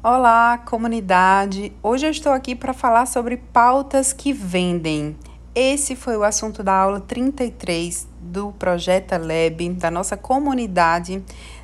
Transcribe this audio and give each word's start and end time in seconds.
Olá, 0.00 0.58
comunidade! 0.58 1.72
Hoje 1.82 2.06
eu 2.06 2.10
estou 2.12 2.30
aqui 2.30 2.54
para 2.54 2.72
falar 2.72 3.04
sobre 3.04 3.36
pautas 3.36 4.12
que 4.12 4.32
vendem. 4.32 5.16
Esse 5.52 5.96
foi 5.96 6.16
o 6.16 6.22
assunto 6.22 6.62
da 6.62 6.72
aula 6.72 7.00
33 7.00 8.06
do 8.20 8.52
Projeto 8.52 9.14
Lab, 9.14 9.70
da 9.70 9.90
nossa 9.90 10.16
comunidade, 10.16 11.20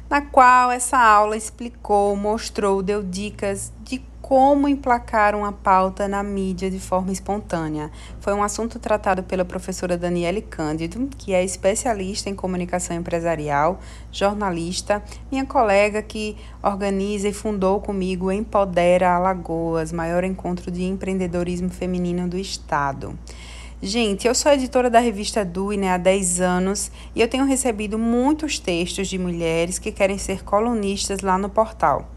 na 0.09 0.21
qual 0.21 0.71
essa 0.71 0.98
aula 0.98 1.37
explicou, 1.37 2.14
mostrou, 2.17 2.83
deu 2.83 3.03
dicas 3.03 3.72
de 3.83 4.03
como 4.24 4.67
emplacar 4.67 5.35
uma 5.35 5.53
pauta 5.53 6.08
na 6.08 6.22
mídia 6.22 6.71
de 6.71 6.81
forma 6.81 7.13
espontânea. 7.13 7.90
Foi 8.21 8.32
um 8.32 8.42
assunto 8.42 8.78
tratado 8.78 9.22
pela 9.22 9.45
professora 9.45 9.99
Daniele 9.99 10.40
Cândido, 10.40 11.10
que 11.19 11.35
é 11.35 11.45
especialista 11.45 12.31
em 12.31 12.35
comunicação 12.35 12.96
empresarial, 12.96 13.78
jornalista, 14.10 15.03
minha 15.31 15.45
colega 15.45 16.01
que 16.01 16.38
organiza 16.62 17.28
e 17.28 17.34
fundou 17.34 17.82
comigo 17.82 18.32
Empodera 18.32 19.14
Alagoas, 19.14 19.92
maior 19.92 20.24
encontro 20.24 20.70
de 20.70 20.84
empreendedorismo 20.84 21.68
feminino 21.68 22.27
do 22.27 22.38
estado. 22.38 23.18
Gente, 23.87 24.27
eu 24.27 24.34
sou 24.34 24.51
editora 24.51 24.88
da 24.88 24.98
revista 24.98 25.45
Dui 25.45 25.77
né, 25.77 25.93
há 25.93 25.98
10 25.98 26.41
anos 26.41 26.91
e 27.15 27.20
eu 27.20 27.29
tenho 27.29 27.45
recebido 27.45 27.98
muitos 27.98 28.59
textos 28.59 29.09
de 29.09 29.19
mulheres 29.19 29.79
que 29.79 29.93
querem 29.93 30.16
ser 30.16 30.43
colunistas 30.43 31.20
lá 31.20 31.37
no 31.37 31.51
portal 31.51 32.09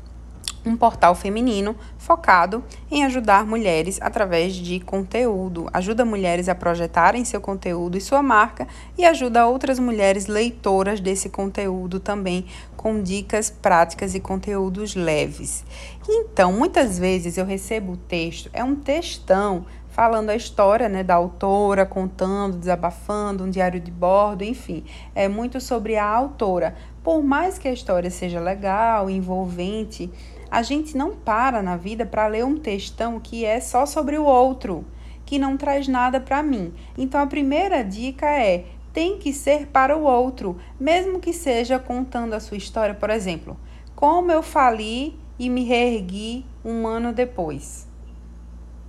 um 0.67 0.75
portal 0.75 1.15
feminino 1.15 1.75
focado 1.97 2.63
em 2.91 3.05
ajudar 3.05 3.45
mulheres 3.45 3.99
através 4.01 4.53
de 4.53 4.79
conteúdo. 4.79 5.67
Ajuda 5.73 6.03
mulheres 6.03 6.49
a 6.49 6.55
projetarem 6.55 7.23
seu 7.23 7.39
conteúdo 7.39 7.97
e 7.97 8.01
sua 8.01 8.21
marca 8.21 8.67
e 8.97 9.05
ajuda 9.05 9.47
outras 9.47 9.79
mulheres 9.79 10.27
leitoras 10.27 10.99
desse 10.99 11.29
conteúdo 11.29 11.99
também 11.99 12.45
com 12.75 13.01
dicas 13.01 13.49
práticas 13.49 14.13
e 14.13 14.19
conteúdos 14.19 14.95
leves. 14.95 15.63
Então, 16.07 16.51
muitas 16.51 16.99
vezes 16.99 17.37
eu 17.37 17.45
recebo 17.45 17.93
o 17.93 17.97
texto, 17.97 18.49
é 18.53 18.63
um 18.63 18.75
textão 18.75 19.65
falando 19.97 20.29
a 20.29 20.35
história 20.35 20.87
né, 20.87 21.03
da 21.03 21.15
autora, 21.15 21.83
contando, 21.83 22.59
desabafando, 22.59 23.43
um 23.43 23.49
diário 23.49 23.79
de 23.79 23.89
bordo, 23.89 24.43
enfim, 24.43 24.83
é 25.15 25.27
muito 25.27 25.59
sobre 25.59 25.95
a 25.95 26.05
autora. 26.05 26.75
Por 27.03 27.23
mais 27.23 27.57
que 27.57 27.67
a 27.67 27.73
história 27.73 28.11
seja 28.11 28.39
legal, 28.39 29.09
envolvente, 29.09 30.07
a 30.51 30.61
gente 30.61 30.95
não 30.95 31.15
para 31.15 31.63
na 31.63 31.75
vida 31.75 32.05
para 32.05 32.27
ler 32.27 32.45
um 32.45 32.59
textão 32.59 33.19
que 33.19 33.43
é 33.43 33.59
só 33.59 33.87
sobre 33.87 34.19
o 34.19 34.23
outro, 34.23 34.85
que 35.25 35.39
não 35.39 35.57
traz 35.57 35.87
nada 35.87 36.19
para 36.19 36.43
mim. 36.43 36.75
Então 36.95 37.19
a 37.19 37.25
primeira 37.25 37.83
dica 37.83 38.27
é: 38.27 38.65
tem 38.93 39.17
que 39.17 39.33
ser 39.33 39.65
para 39.65 39.97
o 39.97 40.03
outro, 40.03 40.59
mesmo 40.79 41.19
que 41.19 41.33
seja 41.33 41.79
contando 41.79 42.35
a 42.35 42.39
sua 42.39 42.57
história, 42.57 42.93
por 42.93 43.09
exemplo, 43.09 43.57
como 43.95 44.31
eu 44.31 44.43
fali 44.43 45.19
e 45.39 45.49
me 45.49 45.63
reergui 45.63 46.45
um 46.63 46.85
ano 46.85 47.11
depois. 47.11 47.86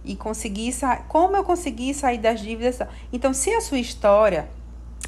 E 0.04 0.16
consegui 0.16 0.70
como 1.08 1.36
eu 1.36 1.44
consegui 1.44 1.92
sair 1.92 2.18
das 2.18 2.40
dívidas. 2.40 2.78
Então, 3.12 3.32
se 3.32 3.50
a 3.50 3.60
sua 3.60 3.78
história 3.78 4.48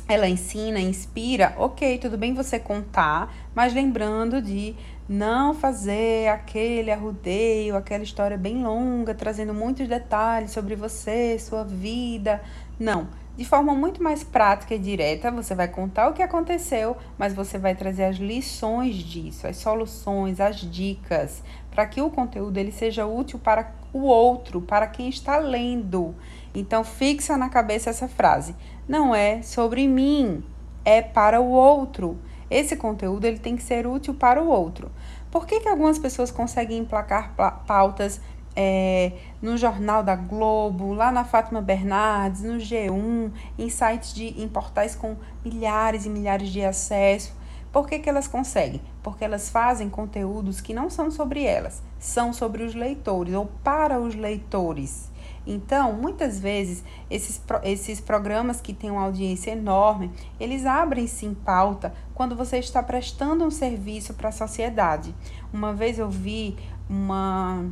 ela 0.09 0.29
ensina, 0.29 0.81
inspira, 0.81 1.55
ok, 1.57 1.99
tudo 1.99 2.19
bem 2.19 2.35
você 2.35 2.59
contar, 2.59 3.33
mas 3.55 3.73
lembrando 3.73 4.43
de 4.43 4.75
não 5.09 5.55
fazer 5.55 6.29
aquele 6.29 6.91
arrudeio, 6.91 7.77
aquela 7.77 8.03
história 8.05 8.37
bem 8.37 8.63
longa, 8.63 9.15
trazendo 9.15 9.53
muitos 9.53 9.89
detalhes 9.89 10.51
sobre 10.51 10.75
você, 10.77 11.39
sua 11.39 11.65
vida. 11.65 12.43
Não. 12.79 13.09
De 13.37 13.45
forma 13.45 13.75
muito 13.75 14.03
mais 14.03 14.23
prática 14.23 14.75
e 14.75 14.79
direta, 14.79 15.31
você 15.31 15.55
vai 15.55 15.67
contar 15.67 16.09
o 16.09 16.13
que 16.13 16.23
aconteceu, 16.23 16.97
mas 17.17 17.33
você 17.33 17.59
vai 17.59 17.75
trazer 17.75 18.05
as 18.05 18.17
lições 18.17 18.97
disso, 18.97 19.47
as 19.47 19.57
soluções, 19.57 20.41
as 20.41 20.57
dicas, 20.57 21.43
para 21.71 21.87
que 21.87 22.03
o 22.03 22.11
conteúdo 22.11 22.59
ele 22.59 22.73
seja 22.73 23.07
útil 23.07 23.39
para 23.39 23.73
o 23.93 24.01
outro, 24.01 24.61
para 24.61 24.87
quem 24.87 25.09
está 25.09 25.39
lendo. 25.39 26.15
Então 26.55 26.85
fixa 26.85 27.37
na 27.37 27.49
cabeça 27.49 27.91
essa 27.91 28.09
frase. 28.09 28.55
Não 28.87 29.15
é 29.15 29.41
sobre 29.43 29.87
mim, 29.87 30.45
é 30.85 31.01
para 31.01 31.41
o 31.41 31.51
outro. 31.51 32.19
Esse 32.51 32.77
conteúdo 32.77 33.25
ele 33.25 33.39
tem 33.39 33.57
que 33.57 33.63
ser 33.63 33.87
útil 33.87 34.13
para 34.13 34.43
o 34.43 34.49
outro. 34.49 34.91
Por 35.31 35.47
que, 35.47 35.61
que 35.61 35.69
algumas 35.69 35.99
pessoas 35.99 36.33
conseguem 36.33 36.79
emplacar 36.79 37.33
pautas 37.65 38.21
é, 38.63 39.13
no 39.41 39.57
Jornal 39.57 40.03
da 40.03 40.15
Globo, 40.15 40.93
lá 40.93 41.11
na 41.11 41.25
Fátima 41.25 41.63
Bernardes, 41.63 42.43
no 42.43 42.59
G1, 42.59 43.33
em 43.59 43.71
sites 43.71 44.13
de 44.13 44.39
em 44.39 44.47
portais 44.47 44.95
com 44.95 45.17
milhares 45.43 46.05
e 46.05 46.11
milhares 46.11 46.51
de 46.51 46.63
acessos? 46.63 47.33
Por 47.73 47.89
que, 47.89 47.99
que 47.99 48.11
elas 48.11 48.29
conseguem? 48.29 48.83
Porque 49.03 49.25
elas 49.25 49.49
fazem 49.49 49.89
conteúdos 49.89 50.61
que 50.61 50.75
não 50.75 50.91
são 50.91 51.11
sobre 51.11 51.43
elas, 51.43 51.83
são 51.99 52.35
sobre 52.35 52.63
os 52.63 52.75
leitores 52.75 53.33
ou 53.33 53.47
para 53.65 53.99
os 53.99 54.15
leitores. 54.15 55.11
Então, 55.47 55.95
muitas 55.95 56.39
vezes, 56.39 56.85
esses, 57.11 57.41
esses 57.63 57.99
programas 57.99 58.61
que 58.61 58.75
têm 58.75 58.91
uma 58.91 59.05
audiência 59.05 59.53
enorme, 59.53 60.11
eles 60.39 60.67
abrem 60.67 61.07
sim 61.07 61.33
pauta 61.33 61.95
quando 62.13 62.37
você 62.37 62.59
está 62.59 62.83
prestando 62.83 63.43
um 63.43 63.51
serviço 63.51 64.13
para 64.13 64.29
a 64.29 64.33
sociedade. 64.33 65.15
Uma 65.51 65.73
vez 65.73 65.99
eu 65.99 66.11
vi 66.11 66.57
uma 66.91 67.65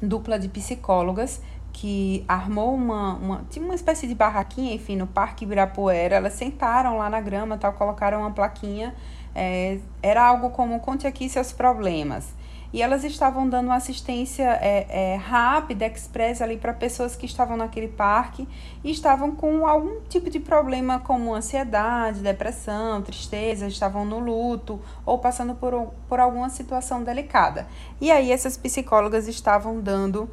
dupla 0.00 0.38
de 0.38 0.48
psicólogas 0.48 1.40
que 1.72 2.24
armou 2.26 2.74
uma, 2.74 3.14
uma 3.14 3.44
tinha 3.50 3.64
uma 3.64 3.74
espécie 3.74 4.06
de 4.06 4.14
barraquinha, 4.14 4.74
enfim, 4.74 4.96
no 4.96 5.06
Parque 5.06 5.44
Ibirapuera. 5.44 6.16
Elas 6.16 6.32
sentaram 6.32 6.96
lá 6.96 7.10
na 7.10 7.20
grama, 7.20 7.58
tal, 7.58 7.72
colocaram 7.74 8.20
uma 8.20 8.30
plaquinha. 8.30 8.94
É, 9.34 9.78
era 10.02 10.26
algo 10.26 10.50
como 10.50 10.80
conte 10.80 11.06
aqui 11.06 11.28
seus 11.28 11.52
problemas 11.52 12.32
e 12.76 12.82
elas 12.82 13.04
estavam 13.04 13.48
dando 13.48 13.68
uma 13.68 13.76
assistência 13.76 14.58
é, 14.60 15.14
é, 15.14 15.16
rápida, 15.16 15.86
express 15.86 16.42
ali 16.42 16.58
para 16.58 16.74
pessoas 16.74 17.16
que 17.16 17.24
estavam 17.24 17.56
naquele 17.56 17.88
parque 17.88 18.46
e 18.84 18.90
estavam 18.90 19.34
com 19.34 19.66
algum 19.66 20.02
tipo 20.10 20.28
de 20.28 20.38
problema 20.38 21.00
como 21.00 21.34
ansiedade, 21.34 22.20
depressão, 22.20 23.00
tristeza, 23.00 23.66
estavam 23.66 24.04
no 24.04 24.18
luto 24.18 24.78
ou 25.06 25.18
passando 25.18 25.54
por, 25.54 25.90
por 26.06 26.20
alguma 26.20 26.50
situação 26.50 27.02
delicada. 27.02 27.66
E 27.98 28.10
aí 28.10 28.30
essas 28.30 28.58
psicólogas 28.58 29.26
estavam 29.26 29.80
dando 29.80 30.28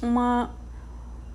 uma 0.00 0.48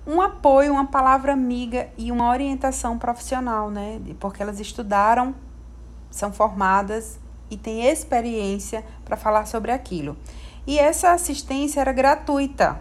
um 0.04 0.20
apoio, 0.20 0.72
uma 0.72 0.86
palavra 0.86 1.32
amiga 1.34 1.88
e 1.96 2.10
uma 2.10 2.30
orientação 2.30 2.98
profissional, 2.98 3.70
né? 3.70 4.00
Porque 4.18 4.42
elas 4.42 4.58
estudaram, 4.58 5.36
são 6.10 6.32
formadas 6.32 7.16
e 7.48 7.56
tem 7.56 7.84
experiência 7.84 8.84
para 9.04 9.16
falar 9.16 9.46
sobre 9.46 9.70
aquilo. 9.70 10.16
E 10.68 10.78
essa 10.78 11.12
assistência 11.12 11.80
era 11.80 11.92
gratuita. 11.92 12.78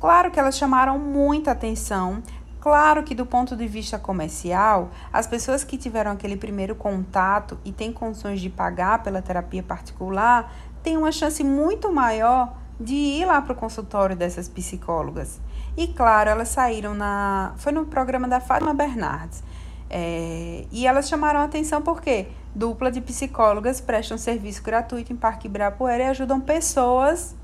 Claro 0.00 0.32
que 0.32 0.40
elas 0.40 0.58
chamaram 0.58 0.98
muita 0.98 1.52
atenção. 1.52 2.20
Claro 2.60 3.04
que, 3.04 3.14
do 3.14 3.24
ponto 3.24 3.54
de 3.54 3.68
vista 3.68 4.00
comercial, 4.00 4.90
as 5.12 5.24
pessoas 5.24 5.62
que 5.62 5.78
tiveram 5.78 6.10
aquele 6.10 6.36
primeiro 6.36 6.74
contato 6.74 7.56
e 7.64 7.70
têm 7.70 7.92
condições 7.92 8.40
de 8.40 8.50
pagar 8.50 9.04
pela 9.04 9.22
terapia 9.22 9.62
particular 9.62 10.52
têm 10.82 10.96
uma 10.96 11.12
chance 11.12 11.44
muito 11.44 11.92
maior 11.92 12.52
de 12.80 12.96
ir 12.96 13.26
lá 13.26 13.40
para 13.40 13.52
o 13.52 13.56
consultório 13.56 14.16
dessas 14.16 14.48
psicólogas. 14.48 15.40
E 15.76 15.86
claro, 15.86 16.30
elas 16.30 16.48
saíram 16.48 16.94
na. 16.94 17.52
Foi 17.58 17.70
no 17.70 17.86
programa 17.86 18.26
da 18.26 18.40
Fátima 18.40 18.74
Bernardes. 18.74 19.40
É, 19.90 20.64
e 20.72 20.86
elas 20.86 21.08
chamaram 21.08 21.40
a 21.40 21.44
atenção 21.44 21.82
porque 21.82 22.28
dupla 22.54 22.90
de 22.90 23.00
psicólogas 23.00 23.80
prestam 23.80 24.16
serviço 24.16 24.62
gratuito 24.62 25.12
em 25.12 25.16
Parque 25.16 25.46
Ibirapuera 25.46 26.04
e 26.04 26.06
ajudam 26.06 26.40
pessoas 26.40 27.34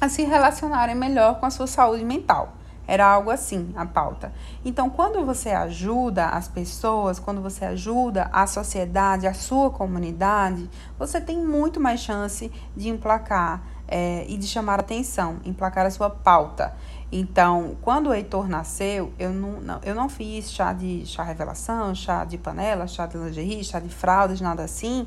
a 0.00 0.08
se 0.08 0.22
relacionarem 0.22 0.94
melhor 0.94 1.40
com 1.40 1.46
a 1.46 1.50
sua 1.50 1.66
saúde 1.66 2.04
mental. 2.04 2.54
Era 2.86 3.06
algo 3.06 3.30
assim 3.30 3.70
a 3.76 3.84
pauta. 3.84 4.32
Então, 4.64 4.88
quando 4.88 5.24
você 5.26 5.50
ajuda 5.50 6.28
as 6.28 6.48
pessoas, 6.48 7.18
quando 7.18 7.42
você 7.42 7.66
ajuda 7.66 8.30
a 8.32 8.46
sociedade, 8.46 9.26
a 9.26 9.34
sua 9.34 9.70
comunidade, 9.70 10.70
você 10.98 11.20
tem 11.20 11.36
muito 11.36 11.78
mais 11.78 12.00
chance 12.00 12.50
de 12.74 12.88
emplacar 12.88 13.62
é, 13.88 14.24
e 14.28 14.36
de 14.36 14.46
chamar 14.46 14.78
atenção, 14.80 15.40
emplacar 15.44 15.86
a 15.86 15.90
sua 15.90 16.10
pauta. 16.10 16.74
Então, 17.10 17.76
quando 17.80 18.08
o 18.08 18.14
Heitor 18.14 18.46
nasceu, 18.46 19.12
eu 19.18 19.32
não, 19.32 19.60
não, 19.60 19.80
eu 19.82 19.94
não 19.94 20.08
fiz 20.10 20.52
chá 20.52 20.74
de 20.74 21.06
chá 21.06 21.22
revelação, 21.22 21.94
chá 21.94 22.24
de 22.24 22.36
panela, 22.36 22.86
chá 22.86 23.06
de 23.06 23.16
lingerie, 23.16 23.64
chá 23.64 23.80
de 23.80 23.88
fraldas, 23.88 24.40
nada 24.40 24.62
assim. 24.62 25.06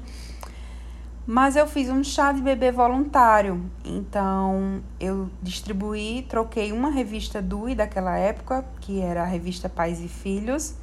Mas 1.28 1.56
eu 1.56 1.68
fiz 1.68 1.88
um 1.90 2.04
chá 2.04 2.32
de 2.32 2.42
bebê 2.42 2.72
voluntário. 2.72 3.70
Então, 3.86 4.82
eu 5.00 5.30
distribuí, 5.44 6.26
troquei 6.28 6.72
uma 6.72 6.90
revista 6.90 7.40
DUI 7.40 7.76
daquela 7.76 8.18
época, 8.18 8.66
que 8.80 9.00
era 9.00 9.22
a 9.22 9.26
revista 9.26 9.70
Pais 9.70 10.02
e 10.02 10.08
Filhos. 10.08 10.74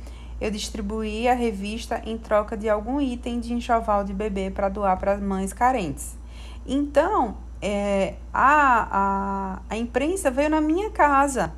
Eu 0.41 0.53
distribuí 0.53 1.29
a 1.29 1.35
revista 1.35 2.01
em 2.07 2.17
troca 2.17 2.57
de 2.57 2.69
algum 2.69 3.01
item 3.01 3.41
de 3.41 3.53
enxoval 3.53 4.05
de 4.05 4.15
bebê 4.15 4.53
para 4.53 4.69
doar 4.69 4.97
para 4.97 5.15
as 5.15 5.21
mães 5.21 5.53
carentes. 5.53 6.17
Então, 6.65 7.37
é, 7.61 8.15
a, 8.33 8.89
a, 8.91 9.59
a 9.71 9.77
imprensa 9.77 10.31
veio 10.31 10.51
na 10.51 10.61
minha 10.61 10.91
casa. 10.91 11.53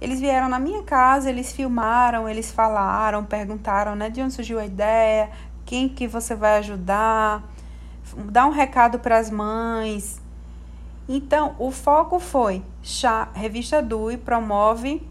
Eles 0.00 0.20
vieram 0.20 0.48
na 0.48 0.58
minha 0.58 0.82
casa, 0.82 1.30
eles 1.30 1.52
filmaram, 1.52 2.28
eles 2.28 2.50
falaram, 2.50 3.24
perguntaram 3.24 3.94
né, 3.94 4.10
de 4.10 4.20
onde 4.20 4.34
surgiu 4.34 4.58
a 4.58 4.66
ideia, 4.66 5.30
quem 5.64 5.88
que 5.88 6.08
você 6.08 6.34
vai 6.34 6.58
ajudar, 6.58 7.48
dar 8.30 8.46
um 8.46 8.50
recado 8.50 8.98
para 8.98 9.18
as 9.18 9.30
mães. 9.30 10.20
Então, 11.08 11.54
o 11.58 11.70
foco 11.70 12.18
foi 12.18 12.62
chá, 12.82 13.28
revista 13.32 13.80
DUI 13.80 14.16
promove 14.16 15.06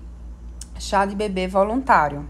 chá 0.77 1.05
de 1.05 1.15
bebê 1.15 1.47
voluntário. 1.47 2.27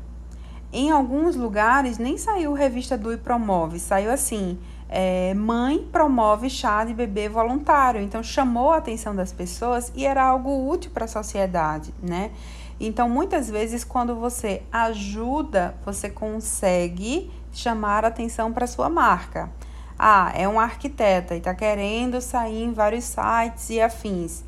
Em 0.73 0.91
alguns 0.91 1.35
lugares 1.35 1.97
nem 1.97 2.17
saiu 2.17 2.53
revista 2.53 2.97
DUI 2.97 3.17
promove, 3.17 3.79
saiu 3.79 4.11
assim, 4.11 4.59
é, 4.93 5.33
mãe 5.33 5.87
promove 5.89 6.49
chá 6.49 6.83
de 6.83 6.93
bebê 6.93 7.29
voluntário. 7.29 8.01
Então 8.01 8.21
chamou 8.21 8.71
a 8.71 8.77
atenção 8.77 9.15
das 9.15 9.31
pessoas 9.31 9.89
e 9.95 10.05
era 10.05 10.21
algo 10.21 10.69
útil 10.69 10.91
para 10.91 11.05
a 11.05 11.07
sociedade, 11.07 11.93
né? 12.03 12.31
Então 12.77 13.07
muitas 13.07 13.49
vezes 13.49 13.85
quando 13.85 14.15
você 14.15 14.63
ajuda, 14.69 15.75
você 15.85 16.09
consegue 16.09 17.31
chamar 17.53 18.03
a 18.03 18.09
atenção 18.09 18.51
para 18.51 18.67
sua 18.67 18.89
marca. 18.89 19.49
Ah, 19.97 20.31
é 20.35 20.47
um 20.47 20.59
arquiteta 20.59 21.35
e 21.35 21.37
está 21.37 21.53
querendo 21.53 22.19
sair 22.19 22.63
em 22.63 22.73
vários 22.73 23.05
sites 23.05 23.69
e 23.69 23.79
afins. 23.79 24.43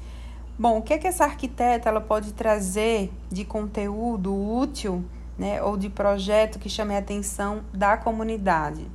Bom, 0.59 0.79
o 0.79 0.81
que 0.81 0.93
é 0.93 0.97
que 0.97 1.07
essa 1.07 1.23
arquiteta 1.23 1.89
ela 1.89 2.01
pode 2.01 2.33
trazer 2.33 3.11
de 3.31 3.45
conteúdo 3.45 4.33
útil, 4.33 5.03
né, 5.37 5.61
ou 5.63 5.77
de 5.77 5.89
projeto 5.89 6.59
que 6.59 6.69
chame 6.69 6.95
a 6.95 6.99
atenção 6.99 7.61
da 7.73 7.97
comunidade? 7.97 8.87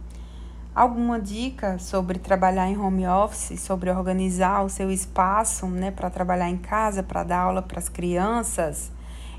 Alguma 0.79 1.19
dica 1.19 1.77
sobre 1.77 2.21
trabalhar 2.21 2.69
em 2.69 2.79
home 2.79 3.05
office, 3.05 3.61
sobre 3.61 3.91
organizar 3.91 4.65
o 4.65 4.69
seu 4.69 4.93
espaço, 4.93 5.67
né, 5.67 5.91
para 5.91 6.09
trabalhar 6.09 6.49
em 6.49 6.57
casa, 6.57 7.03
para 7.03 7.25
dar 7.25 7.41
aula 7.41 7.61
para 7.61 7.81
as 7.81 7.89
crianças? 7.89 8.93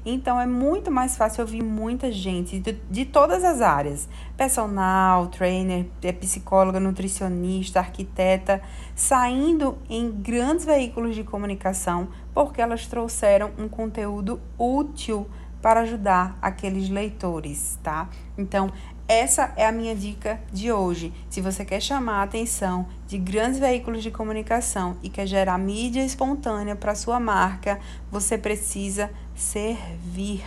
Então 0.06 0.38
é 0.38 0.46
muito 0.46 0.92
mais 0.92 1.16
fácil 1.16 1.44
ouvir 1.46 1.64
muita 1.64 2.12
gente 2.12 2.60
de, 2.60 2.74
de 2.92 3.06
todas 3.06 3.46
as 3.46 3.62
áreas: 3.62 4.10
personal, 4.36 5.28
trainer, 5.28 5.86
é 6.04 6.12
psicóloga, 6.12 6.78
nutricionista, 6.78 7.80
arquiteta, 7.80 8.62
saindo 8.94 9.78
em 9.90 10.12
grandes 10.12 10.66
veículos 10.66 11.16
de 11.16 11.24
comunicação 11.24 12.10
porque 12.34 12.62
elas 12.62 12.86
trouxeram 12.86 13.52
um 13.58 13.70
conteúdo 13.70 14.42
útil 14.58 15.26
para 15.62 15.82
ajudar 15.82 16.38
aqueles 16.42 16.90
leitores, 16.90 17.78
tá? 17.84 18.10
Então, 18.38 18.72
essa 19.10 19.52
é 19.58 19.66
a 19.66 19.72
minha 19.72 19.96
dica 19.96 20.40
de 20.54 20.72
hoje. 20.72 21.12
Se 21.32 21.42
você 21.42 21.66
quer 21.66 21.82
chamar 21.82 22.20
a 22.20 22.24
atenção 22.24 22.86
de 23.08 23.18
grandes 23.18 23.60
veículos 23.60 24.04
de 24.04 24.12
comunicação 24.12 24.98
e 25.02 25.10
quer 25.10 25.26
gerar 25.26 25.58
mídia 25.58 26.06
espontânea 26.06 26.76
para 26.76 26.94
sua 26.94 27.20
marca, 27.20 27.80
você 28.12 28.38
precisa 28.38 29.10
servir. 29.36 30.44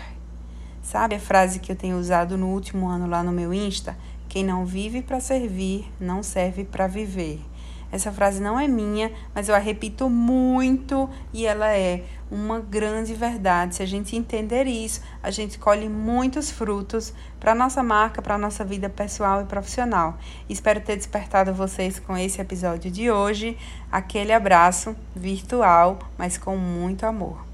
Sabe 0.80 1.16
a 1.16 1.20
frase 1.20 1.58
que 1.58 1.72
eu 1.72 1.76
tenho 1.76 1.98
usado 1.98 2.38
no 2.38 2.50
último 2.50 2.86
ano 2.86 3.08
lá 3.08 3.24
no 3.24 3.32
meu 3.32 3.52
Insta? 3.52 3.96
Quem 4.28 4.44
não 4.44 4.64
vive 4.64 5.02
para 5.02 5.18
servir, 5.18 5.90
não 5.98 6.22
serve 6.22 6.62
para 6.62 6.86
viver. 6.86 7.40
Essa 7.92 8.10
frase 8.10 8.40
não 8.40 8.58
é 8.58 8.66
minha, 8.66 9.12
mas 9.34 9.50
eu 9.50 9.54
a 9.54 9.58
repito 9.58 10.08
muito 10.08 11.08
e 11.30 11.46
ela 11.46 11.76
é 11.76 12.02
uma 12.30 12.58
grande 12.58 13.12
verdade. 13.12 13.74
Se 13.74 13.82
a 13.82 13.86
gente 13.86 14.16
entender 14.16 14.66
isso, 14.66 15.02
a 15.22 15.30
gente 15.30 15.58
colhe 15.58 15.90
muitos 15.90 16.50
frutos 16.50 17.12
para 17.38 17.54
nossa 17.54 17.82
marca, 17.82 18.22
para 18.22 18.38
nossa 18.38 18.64
vida 18.64 18.88
pessoal 18.88 19.42
e 19.42 19.44
profissional. 19.44 20.16
Espero 20.48 20.80
ter 20.80 20.96
despertado 20.96 21.52
vocês 21.52 21.98
com 22.00 22.16
esse 22.16 22.40
episódio 22.40 22.90
de 22.90 23.10
hoje. 23.10 23.58
Aquele 23.90 24.32
abraço 24.32 24.96
virtual, 25.14 25.98
mas 26.16 26.38
com 26.38 26.56
muito 26.56 27.04
amor. 27.04 27.51